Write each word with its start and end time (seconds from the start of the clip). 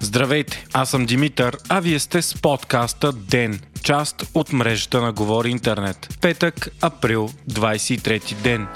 Здравейте, 0.00 0.66
аз 0.72 0.90
съм 0.90 1.06
Димитър, 1.06 1.56
а 1.68 1.80
вие 1.80 1.98
сте 1.98 2.22
с 2.22 2.40
подкаста 2.40 3.12
ДЕН, 3.12 3.60
част 3.82 4.30
от 4.34 4.52
мрежата 4.52 5.00
на 5.00 5.12
Говори 5.12 5.50
Интернет. 5.50 6.18
Петък, 6.20 6.68
април, 6.82 7.30
23 7.50 8.34
ден. 8.34 8.66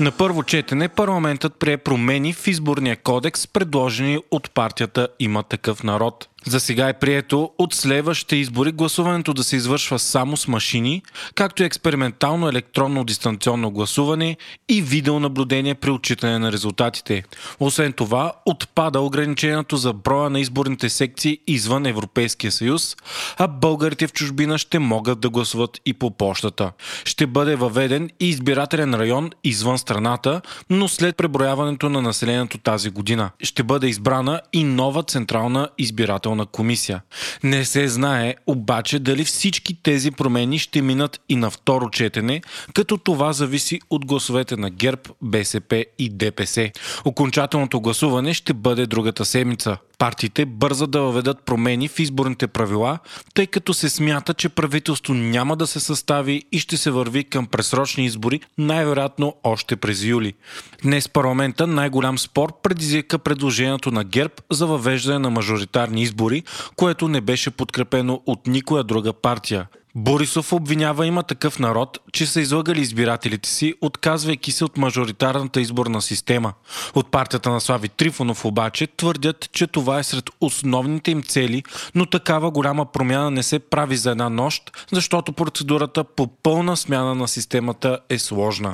На 0.00 0.10
първо 0.10 0.42
четене 0.42 0.88
парламентът 0.88 1.58
прие 1.58 1.76
промени 1.76 2.32
в 2.32 2.46
изборния 2.46 2.96
кодекс, 2.96 3.46
предложени 3.46 4.18
от 4.30 4.50
партията 4.50 5.08
Има 5.18 5.42
такъв 5.42 5.82
народ. 5.82 6.28
За 6.46 6.60
сега 6.60 6.88
е 6.88 6.98
прието 6.98 7.50
от 7.58 7.74
следващите 7.74 8.36
избори 8.36 8.72
гласуването 8.72 9.34
да 9.34 9.44
се 9.44 9.56
извършва 9.56 9.98
само 9.98 10.36
с 10.36 10.48
машини, 10.48 11.02
както 11.34 11.62
и 11.62 11.66
експериментално 11.66 12.48
електронно 12.48 13.04
дистанционно 13.04 13.70
гласуване 13.70 14.36
и 14.68 14.82
видеонаблюдение 14.82 15.74
при 15.74 15.90
отчитане 15.90 16.38
на 16.38 16.52
резултатите. 16.52 17.24
Освен 17.60 17.92
това, 17.92 18.32
отпада 18.46 19.00
ограничението 19.00 19.76
за 19.76 19.92
броя 19.92 20.30
на 20.30 20.40
изборните 20.40 20.88
секции 20.88 21.38
извън 21.46 21.86
Европейския 21.86 22.52
съюз, 22.52 22.96
а 23.38 23.48
българите 23.48 24.06
в 24.06 24.12
чужбина 24.12 24.58
ще 24.58 24.78
могат 24.78 25.20
да 25.20 25.30
гласуват 25.30 25.80
и 25.86 25.94
по 25.94 26.10
почтата. 26.10 26.72
Ще 27.04 27.26
бъде 27.26 27.56
въведен 27.56 28.10
и 28.20 28.28
избирателен 28.28 28.94
район 28.94 29.30
извън 29.44 29.78
страната, 29.78 30.40
но 30.70 30.88
след 30.88 31.16
преброяването 31.16 31.88
на 31.88 32.02
населението 32.02 32.58
тази 32.58 32.90
година. 32.90 33.30
Ще 33.42 33.62
бъде 33.62 33.86
избрана 33.86 34.40
и 34.52 34.64
нова 34.64 35.02
централна 35.02 35.68
избирателна 35.78 36.27
избирателна 36.28 36.46
комисия. 36.46 37.02
Не 37.42 37.64
се 37.64 37.88
знае 37.88 38.34
обаче 38.46 38.98
дали 38.98 39.24
всички 39.24 39.82
тези 39.82 40.10
промени 40.10 40.58
ще 40.58 40.82
минат 40.82 41.20
и 41.28 41.36
на 41.36 41.50
второ 41.50 41.90
четене, 41.90 42.42
като 42.74 42.98
това 42.98 43.32
зависи 43.32 43.80
от 43.90 44.06
гласовете 44.06 44.56
на 44.56 44.70
ГЕРБ, 44.70 45.00
БСП 45.22 45.84
и 45.98 46.08
ДПС. 46.08 46.70
Окончателното 47.04 47.80
гласуване 47.80 48.34
ще 48.34 48.54
бъде 48.54 48.86
другата 48.86 49.24
седмица. 49.24 49.78
Партиите 49.98 50.46
бързат 50.46 50.90
да 50.90 51.00
въведат 51.00 51.44
промени 51.44 51.88
в 51.88 51.98
изборните 51.98 52.46
правила, 52.46 52.98
тъй 53.34 53.46
като 53.46 53.74
се 53.74 53.88
смята, 53.88 54.34
че 54.34 54.48
правителство 54.48 55.14
няма 55.14 55.56
да 55.56 55.66
се 55.66 55.80
състави 55.80 56.42
и 56.52 56.58
ще 56.58 56.76
се 56.76 56.90
върви 56.90 57.24
към 57.24 57.46
пресрочни 57.46 58.04
избори, 58.04 58.40
най-вероятно 58.58 59.34
още 59.44 59.76
през 59.76 60.04
юли. 60.04 60.34
Днес 60.82 61.08
парламента 61.08 61.66
най-голям 61.66 62.18
спор 62.18 62.60
предизвика 62.62 63.18
предложението 63.18 63.90
на 63.90 64.04
ГЕРБ 64.04 64.34
за 64.50 64.66
въвеждане 64.66 65.18
на 65.18 65.30
мажоритарни 65.30 66.02
избори, 66.02 66.42
което 66.76 67.08
не 67.08 67.20
беше 67.20 67.50
подкрепено 67.50 68.22
от 68.26 68.46
никоя 68.46 68.84
друга 68.84 69.12
партия. 69.12 69.66
Борисов 69.98 70.52
обвинява 70.52 71.06
има 71.06 71.22
такъв 71.22 71.58
народ, 71.58 71.98
че 72.12 72.26
са 72.26 72.40
излагали 72.40 72.80
избирателите 72.80 73.48
си, 73.48 73.74
отказвайки 73.80 74.52
се 74.52 74.64
от 74.64 74.76
мажоритарната 74.76 75.60
изборна 75.60 76.02
система. 76.02 76.52
От 76.94 77.10
партията 77.10 77.50
на 77.50 77.60
Слави 77.60 77.88
Трифонов 77.88 78.44
обаче 78.44 78.86
твърдят, 78.86 79.52
че 79.52 79.66
това 79.66 79.98
е 79.98 80.02
сред 80.02 80.24
основните 80.40 81.10
им 81.10 81.22
цели, 81.22 81.62
но 81.94 82.06
такава 82.06 82.50
голяма 82.50 82.86
промяна 82.86 83.30
не 83.30 83.42
се 83.42 83.58
прави 83.58 83.96
за 83.96 84.10
една 84.10 84.28
нощ, 84.28 84.86
защото 84.92 85.32
процедурата 85.32 86.04
по 86.04 86.26
пълна 86.26 86.76
смяна 86.76 87.14
на 87.14 87.28
системата 87.28 87.98
е 88.08 88.18
сложна. 88.18 88.72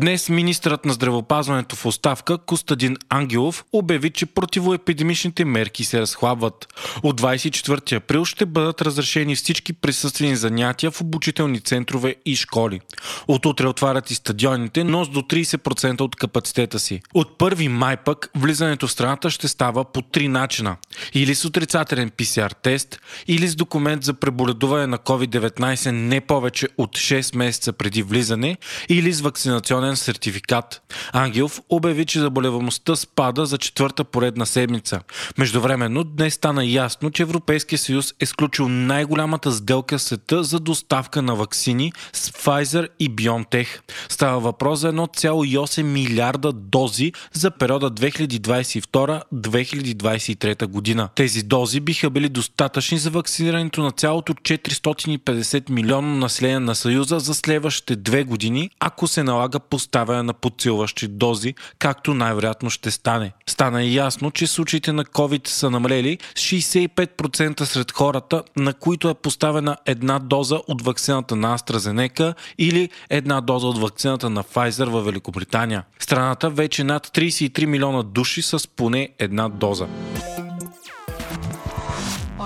Днес 0.00 0.28
министърът 0.28 0.84
на 0.84 0.92
здравеопазването 0.92 1.76
в 1.76 1.86
оставка 1.86 2.38
Костадин 2.38 2.96
Ангелов 3.08 3.64
обяви, 3.72 4.10
че 4.10 4.26
противоепидемичните 4.26 5.44
мерки 5.44 5.84
се 5.84 6.00
разхлабват. 6.00 6.68
От 7.02 7.20
24 7.20 7.96
април 7.96 8.24
ще 8.24 8.46
бъдат 8.46 8.82
разрешени 8.82 9.36
всички 9.36 9.72
присъствени 9.72 10.36
занятия 10.36 10.90
в 10.90 11.00
обучителни 11.00 11.60
центрове 11.60 12.14
и 12.26 12.36
школи. 12.36 12.80
От 13.28 13.46
утре 13.46 13.66
отварят 13.66 14.10
и 14.10 14.14
стадионите, 14.14 14.84
но 14.84 15.04
с 15.04 15.08
до 15.08 15.20
30% 15.20 16.00
от 16.00 16.16
капацитета 16.16 16.78
си. 16.78 17.00
От 17.14 17.38
1 17.38 17.68
май 17.68 17.96
пък 17.96 18.30
влизането 18.36 18.86
в 18.86 18.92
страната 18.92 19.30
ще 19.30 19.48
става 19.48 19.84
по 19.84 20.02
три 20.02 20.28
начина. 20.28 20.76
Или 21.14 21.34
с 21.34 21.44
отрицателен 21.44 22.10
PCR 22.10 22.54
тест, 22.62 23.00
или 23.26 23.48
с 23.48 23.56
документ 23.56 24.04
за 24.04 24.14
преболедуване 24.14 24.86
на 24.86 24.98
COVID-19 24.98 25.90
не 25.90 26.20
повече 26.20 26.68
от 26.78 26.90
6 26.90 27.36
месеца 27.36 27.72
преди 27.72 28.02
влизане, 28.02 28.56
или 28.88 29.12
с 29.12 29.20
вакцинационен 29.20 29.89
вакцинационен 29.90 29.96
сертификат. 29.96 30.82
Ангелов 31.12 31.60
обяви, 31.68 32.06
че 32.06 32.20
заболеваността 32.20 32.96
спада 32.96 33.46
за 33.46 33.58
четвърта 33.58 34.04
поредна 34.04 34.46
седмица. 34.46 35.00
Междувременно 35.38 36.04
днес 36.04 36.34
стана 36.34 36.64
ясно, 36.64 37.10
че 37.10 37.22
Европейския 37.22 37.78
съюз 37.78 38.14
е 38.20 38.26
сключил 38.26 38.68
най-голямата 38.68 39.52
сделка 39.52 39.98
в 39.98 40.02
света 40.02 40.44
за 40.44 40.60
доставка 40.60 41.22
на 41.22 41.34
вакцини 41.34 41.92
с 42.12 42.30
Pfizer 42.30 42.88
и 42.98 43.10
BioNTech. 43.10 43.66
Става 44.08 44.40
въпрос 44.40 44.80
за 44.80 44.92
1,8 44.92 45.82
милиарда 45.82 46.52
дози 46.52 47.12
за 47.32 47.50
периода 47.50 47.90
2022-2023 47.90 50.66
година. 50.66 51.08
Тези 51.14 51.42
дози 51.42 51.80
биха 51.80 52.10
били 52.10 52.28
достатъчни 52.28 52.98
за 52.98 53.10
вакцинирането 53.10 53.82
на 53.82 53.90
цялото 53.90 54.34
450 54.34 55.70
милиона 55.70 56.08
население 56.08 56.60
на 56.60 56.74
Съюза 56.74 57.18
за 57.18 57.34
следващите 57.34 57.96
две 57.96 58.24
години, 58.24 58.70
ако 58.80 59.06
се 59.06 59.22
налага 59.22 59.60
поставяне 59.80 60.22
на 60.22 60.32
подсилващи 60.32 61.08
дози, 61.08 61.54
както 61.78 62.14
най-вероятно 62.14 62.70
ще 62.70 62.90
стане. 62.90 63.32
Стана 63.46 63.84
ясно, 63.84 64.30
че 64.30 64.46
случаите 64.46 64.92
на 64.92 65.04
COVID 65.04 65.48
са 65.48 65.70
намалели 65.70 66.18
с 66.34 66.40
65% 66.40 67.64
сред 67.64 67.92
хората, 67.92 68.42
на 68.56 68.74
които 68.74 69.08
е 69.08 69.14
поставена 69.14 69.76
една 69.86 70.18
доза 70.18 70.60
от 70.68 70.82
вакцината 70.82 71.36
на 71.36 71.58
AstraZeneca 71.58 72.34
или 72.58 72.90
една 73.10 73.40
доза 73.40 73.66
от 73.66 73.78
вакцината 73.78 74.30
на 74.30 74.44
Pfizer 74.44 74.88
в 74.88 75.02
Великобритания. 75.02 75.84
Страната 75.98 76.50
вече 76.50 76.84
над 76.84 77.06
33 77.06 77.66
милиона 77.66 78.02
души 78.02 78.42
с 78.42 78.68
поне 78.68 79.08
една 79.18 79.48
доза 79.48 79.86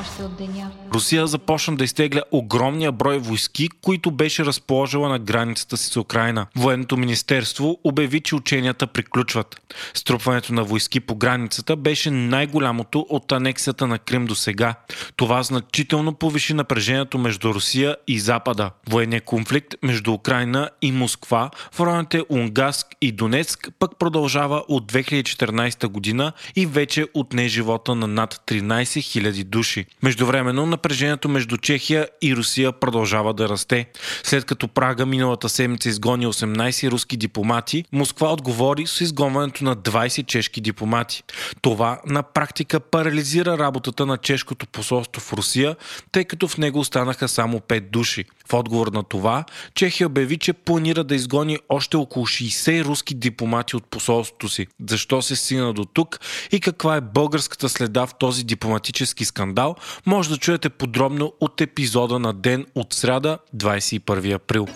още 0.04 0.22
от 0.22 0.37
деня. 0.37 0.70
Русия 0.94 1.26
започна 1.26 1.76
да 1.76 1.84
изтегля 1.84 2.22
огромния 2.31 2.92
брой 2.92 3.19
войски, 3.19 3.69
които 3.82 4.10
беше 4.10 4.44
разположила 4.44 5.09
на 5.09 5.19
границата 5.19 5.76
си 5.76 5.91
с 5.91 5.97
Украина. 5.97 6.47
Военното 6.56 6.97
министерство 6.97 7.78
обяви, 7.84 8.20
че 8.20 8.34
ученията 8.34 8.87
приключват. 8.87 9.60
Струпването 9.94 10.54
на 10.54 10.65
войски 10.65 11.00
по 11.00 11.15
границата 11.15 11.76
беше 11.76 12.10
най-голямото 12.10 13.06
от 13.09 13.32
анексията 13.32 13.87
на 13.87 13.98
Крим 13.98 14.26
до 14.26 14.34
сега. 14.34 14.75
Това 15.16 15.42
значително 15.42 16.15
повиши 16.15 16.54
напрежението 16.54 17.19
между 17.19 17.54
Русия 17.54 17.97
и 18.06 18.21
Запада. 18.21 18.71
Военният 18.88 19.25
конфликт 19.25 19.75
между 19.82 20.12
Украина 20.12 20.71
и 20.82 20.92
Москва 20.92 21.50
в 21.72 21.81
районите 21.81 22.22
Унгаск 22.28 22.86
и 23.00 23.12
Донецк 23.12 23.69
пък 23.78 23.98
продължава 23.98 24.65
от 24.69 24.92
2014 24.92 25.86
година 25.86 26.32
и 26.56 26.66
вече 26.66 27.06
отне 27.15 27.48
живота 27.48 27.94
на 27.94 28.06
над 28.06 28.34
13 28.47 28.82
000 28.84 29.44
души. 29.44 29.86
Междувременно 30.03 30.66
напрежението 30.66 31.28
между 31.28 31.56
Чехия 31.56 32.09
и 32.22 32.37
Русия 32.37 32.72
продължава 32.72 33.34
да 33.34 33.49
расте. 33.49 33.87
След 34.22 34.44
като 34.44 34.69
Прага 34.69 35.06
миналата 35.06 35.49
седмица 35.49 35.88
изгони 35.88 36.27
18 36.27 36.91
руски 36.91 37.16
дипломати, 37.16 37.84
Москва 37.93 38.33
отговори 38.33 38.87
с 38.87 39.00
изгонването 39.00 39.65
на 39.65 39.77
20 39.77 40.27
чешки 40.27 40.60
дипломати. 40.60 41.22
Това 41.62 42.00
на 42.06 42.22
практика 42.22 42.81
парализира 42.81 43.59
работата 43.59 44.06
на 44.06 44.19
чешкото 44.19 44.66
посолство 44.66 45.22
в 45.22 45.33
Русия, 45.33 45.77
тъй 46.12 46.25
като 46.25 46.49
в 46.49 46.59
него 46.59 46.78
останаха 46.78 47.28
само 47.28 47.60
5 47.60 47.81
души. 47.81 48.25
В 48.50 48.55
отговор 48.55 48.87
на 48.87 49.03
това, 49.03 49.44
Чехия 49.75 50.06
обяви, 50.06 50.38
че 50.38 50.53
планира 50.53 51.05
да 51.05 51.15
изгони 51.15 51.59
още 51.69 51.97
около 51.97 52.27
60 52.27 52.84
руски 52.84 53.15
дипломати 53.15 53.77
от 53.77 53.87
посолството 53.87 54.49
си. 54.49 54.66
Защо 54.88 55.22
се 55.22 55.37
стигна 55.37 55.72
до 55.72 55.84
тук 55.84 56.21
и 56.53 56.60
каква 56.60 56.97
е 56.97 57.00
българската 57.00 57.69
следа 57.69 58.06
в 58.06 58.15
този 58.19 58.44
дипломатически 58.44 59.25
скандал, 59.25 59.75
може 60.06 60.31
да 60.31 60.37
чуете 60.37 60.69
подробно 60.69 61.33
от 61.41 61.60
епизода 61.60 62.19
на 62.19 62.33
ден 62.33 62.66
от 62.75 62.93
сряда 62.93 63.38
21 63.56 64.34
април. 64.34 64.66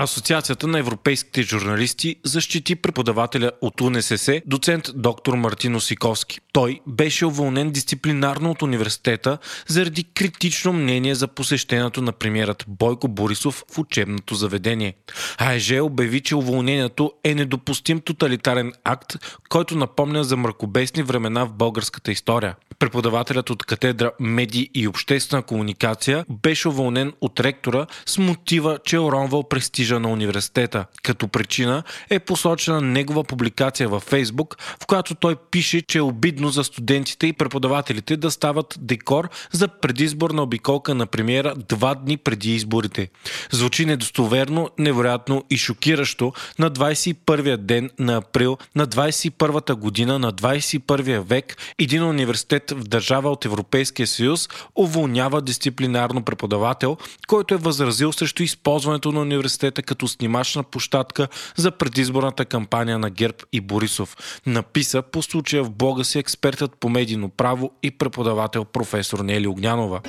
Асоциацията 0.00 0.66
на 0.66 0.78
европейските 0.78 1.42
журналисти 1.42 2.16
защити 2.24 2.76
преподавателя 2.76 3.50
от 3.60 3.80
УНСС, 3.80 4.42
доцент 4.46 4.90
доктор 4.94 5.34
Мартино 5.34 5.80
Сиковски. 5.80 6.40
Той 6.52 6.80
беше 6.86 7.26
уволнен 7.26 7.70
дисциплинарно 7.70 8.50
от 8.50 8.62
университета 8.62 9.38
заради 9.66 10.04
критично 10.04 10.72
мнение 10.72 11.14
за 11.14 11.28
посещението 11.28 12.02
на 12.02 12.12
премиерът 12.12 12.64
Бойко 12.68 13.08
Борисов 13.08 13.64
в 13.74 13.78
учебното 13.78 14.34
заведение. 14.34 14.94
АЕЖ 15.38 15.72
обяви, 15.80 16.20
че 16.20 16.36
уволнението 16.36 17.12
е 17.24 17.34
недопустим 17.34 18.00
тоталитарен 18.00 18.72
акт, 18.84 19.16
който 19.48 19.76
напомня 19.76 20.24
за 20.24 20.36
мракобесни 20.36 21.02
времена 21.02 21.44
в 21.44 21.52
българската 21.52 22.12
история. 22.12 22.56
Преподавателят 22.78 23.50
от 23.50 23.62
катедра 23.62 24.10
Медии 24.20 24.70
и 24.74 24.88
обществена 24.88 25.42
комуникация 25.42 26.24
беше 26.30 26.68
уволнен 26.68 27.12
от 27.20 27.40
ректора 27.40 27.86
с 28.06 28.18
мотива, 28.18 28.78
че 28.84 28.96
е 28.96 29.00
уронвал 29.00 29.48
престиж 29.48 29.87
престижа 29.88 30.00
на 30.00 30.08
университета. 30.08 30.86
Като 31.02 31.28
причина 31.28 31.82
е 32.10 32.18
посочена 32.18 32.80
негова 32.80 33.24
публикация 33.24 33.88
във 33.88 34.02
Фейсбук, 34.02 34.56
в 34.82 34.86
която 34.86 35.14
той 35.14 35.36
пише, 35.50 35.82
че 35.82 35.98
е 35.98 36.02
обидно 36.02 36.48
за 36.48 36.64
студентите 36.64 37.26
и 37.26 37.32
преподавателите 37.32 38.16
да 38.16 38.30
стават 38.30 38.74
декор 38.78 39.28
за 39.52 39.68
предизборна 39.68 40.42
обиколка 40.42 40.94
на 40.94 41.06
премиера 41.06 41.54
два 41.54 41.94
дни 41.94 42.16
преди 42.16 42.54
изборите. 42.54 43.08
Звучи 43.50 43.86
недостоверно, 43.86 44.70
невероятно 44.78 45.44
и 45.50 45.56
шокиращо 45.56 46.32
на 46.58 46.70
21-я 46.70 47.56
ден 47.56 47.90
на 47.98 48.16
април 48.16 48.58
на 48.74 48.86
21-та 48.86 49.74
година 49.74 50.18
на 50.18 50.32
21 50.32 51.20
век 51.20 51.56
един 51.78 52.02
университет 52.02 52.70
в 52.70 52.84
държава 52.84 53.30
от 53.30 53.44
Европейския 53.44 54.06
съюз 54.06 54.48
уволнява 54.76 55.42
дисциплинарно 55.42 56.22
преподавател, 56.22 56.96
който 57.26 57.54
е 57.54 57.56
възразил 57.56 58.12
срещу 58.12 58.42
използването 58.42 59.12
на 59.12 59.20
университета 59.20 59.77
като 59.82 60.08
снимачна 60.08 60.62
площадка 60.62 61.28
за 61.56 61.70
предизборната 61.70 62.44
кампания 62.44 62.98
на 62.98 63.10
ГЕРБ 63.10 63.38
и 63.52 63.60
Борисов. 63.60 64.16
Написа 64.46 65.02
по 65.02 65.22
случая 65.22 65.64
в 65.64 65.70
блога 65.70 66.04
си 66.04 66.18
експертът 66.18 66.74
по 66.80 66.88
медийно 66.88 67.28
право 67.28 67.70
и 67.82 67.90
преподавател 67.90 68.64
професор 68.64 69.18
Нели 69.18 69.46
Огнянова. 69.46 70.00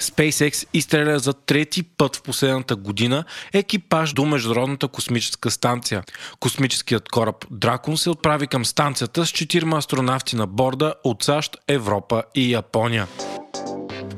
SpaceX 0.00 0.66
изстреля 0.74 1.18
за 1.18 1.32
трети 1.32 1.82
път 1.82 2.16
в 2.16 2.22
последната 2.22 2.76
година 2.76 3.24
екипаж 3.52 4.12
до 4.12 4.24
Международната 4.24 4.88
космическа 4.88 5.50
станция. 5.50 6.02
Космическият 6.40 7.08
кораб 7.08 7.46
Дракон 7.50 7.98
се 7.98 8.10
отправи 8.10 8.46
към 8.46 8.64
станцията 8.64 9.26
с 9.26 9.28
четирима 9.28 9.76
астронавти 9.76 10.36
на 10.36 10.46
борда 10.46 10.94
от 11.04 11.22
САЩ, 11.22 11.56
Европа 11.68 12.22
и 12.34 12.52
Япония. 12.52 13.06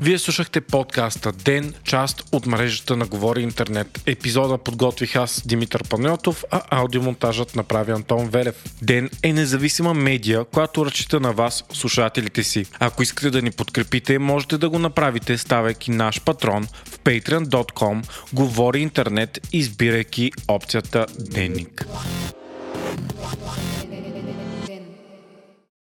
Вие 0.00 0.18
слушахте 0.18 0.60
подкаста 0.60 1.32
Ден, 1.32 1.74
част 1.84 2.24
от 2.32 2.46
мрежата 2.46 2.96
на 2.96 3.06
Говори 3.06 3.42
Интернет. 3.42 4.02
Епизода 4.06 4.58
подготвих 4.58 5.16
аз, 5.16 5.42
Димитър 5.46 5.88
Панеотов, 5.88 6.44
а 6.50 6.62
аудиомонтажът 6.70 7.56
направи 7.56 7.92
Антон 7.92 8.28
Велев. 8.28 8.64
Ден 8.82 9.10
е 9.22 9.32
независима 9.32 9.94
медия, 9.94 10.44
която 10.44 10.86
разчита 10.86 11.20
на 11.20 11.32
вас, 11.32 11.64
слушателите 11.72 12.42
си. 12.42 12.66
Ако 12.78 13.02
искате 13.02 13.30
да 13.30 13.42
ни 13.42 13.50
подкрепите, 13.50 14.18
можете 14.18 14.58
да 14.58 14.68
го 14.68 14.78
направите, 14.78 15.38
ставайки 15.38 15.90
наш 15.90 16.20
патрон 16.20 16.66
в 16.84 16.98
patreon.com, 16.98 18.02
Говори 18.32 18.80
Интернет, 18.80 19.40
избирайки 19.52 20.32
опцията 20.48 21.06
Денник. 21.18 21.86